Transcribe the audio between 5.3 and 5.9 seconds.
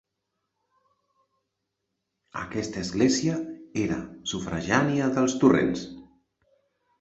Torrents.